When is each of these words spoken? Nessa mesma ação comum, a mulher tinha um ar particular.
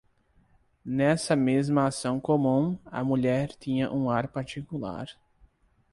Nessa 0.83 1.35
mesma 1.35 1.85
ação 1.85 2.19
comum, 2.19 2.75
a 2.87 3.03
mulher 3.03 3.49
tinha 3.49 3.93
um 3.93 4.09
ar 4.09 4.27
particular. 4.29 5.05